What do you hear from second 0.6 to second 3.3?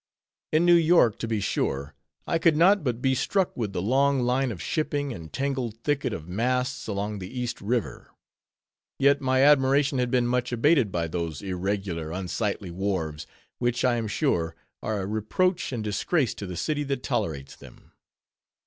New York, to be sure, I could not but be